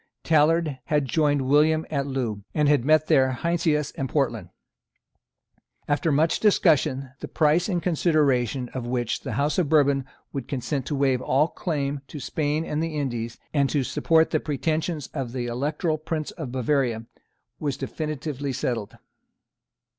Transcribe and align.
Tallard 0.23 0.79
had 0.85 1.05
joined 1.05 1.43
William 1.47 1.85
at 1.91 2.07
Loo, 2.07 2.43
and 2.55 2.67
had 2.67 2.81
there 3.05 3.27
met 3.27 3.37
Heinsius 3.41 3.91
and 3.91 4.09
Portland. 4.09 4.49
After 5.87 6.11
much 6.11 6.39
discussion, 6.39 7.11
the 7.19 7.27
price 7.27 7.69
in 7.69 7.81
consideration 7.81 8.69
of 8.69 8.87
which 8.87 9.19
the 9.19 9.33
House 9.33 9.59
of 9.59 9.69
Bourbon 9.69 10.05
would 10.33 10.47
consent 10.47 10.87
to 10.87 10.95
waive 10.95 11.21
all 11.21 11.49
claim 11.49 12.01
to 12.07 12.19
Spain 12.19 12.65
and 12.65 12.81
the 12.81 12.97
Indies, 12.97 13.37
and 13.53 13.69
to 13.69 13.83
support 13.83 14.31
the 14.31 14.39
pretensions 14.39 15.05
of 15.13 15.33
the 15.33 15.45
Electoral 15.45 15.99
Prince 15.99 16.31
of 16.31 16.51
Bavaria, 16.51 17.05
was 17.59 17.77
definitively 17.77 18.51
settled. 18.53 18.97